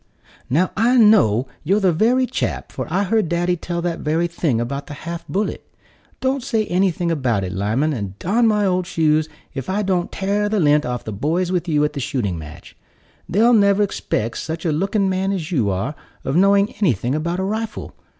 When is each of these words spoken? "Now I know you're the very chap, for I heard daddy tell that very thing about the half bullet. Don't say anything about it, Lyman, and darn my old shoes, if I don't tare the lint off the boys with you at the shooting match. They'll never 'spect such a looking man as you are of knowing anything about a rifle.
"Now 0.49 0.71
I 0.75 0.97
know 0.97 1.45
you're 1.63 1.79
the 1.79 1.91
very 1.93 2.25
chap, 2.25 2.71
for 2.71 2.87
I 2.91 3.03
heard 3.03 3.29
daddy 3.29 3.55
tell 3.55 3.83
that 3.83 3.99
very 3.99 4.25
thing 4.25 4.59
about 4.59 4.87
the 4.87 4.95
half 4.95 5.27
bullet. 5.27 5.63
Don't 6.21 6.41
say 6.41 6.65
anything 6.65 7.11
about 7.11 7.43
it, 7.43 7.51
Lyman, 7.51 7.93
and 7.93 8.17
darn 8.17 8.47
my 8.47 8.65
old 8.65 8.87
shoes, 8.87 9.29
if 9.53 9.69
I 9.69 9.83
don't 9.83 10.11
tare 10.11 10.49
the 10.49 10.59
lint 10.59 10.87
off 10.87 11.03
the 11.03 11.13
boys 11.13 11.51
with 11.51 11.67
you 11.67 11.85
at 11.85 11.93
the 11.93 11.99
shooting 11.99 12.39
match. 12.39 12.75
They'll 13.29 13.53
never 13.53 13.85
'spect 13.89 14.39
such 14.39 14.65
a 14.65 14.71
looking 14.71 15.07
man 15.07 15.31
as 15.31 15.51
you 15.51 15.69
are 15.69 15.93
of 16.25 16.35
knowing 16.35 16.73
anything 16.81 17.13
about 17.13 17.39
a 17.39 17.43
rifle. 17.43 17.93